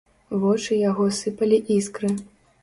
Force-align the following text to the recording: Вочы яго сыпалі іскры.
Вочы 0.45 0.77
яго 0.91 1.05
сыпалі 1.19 1.61
іскры. 1.77 2.13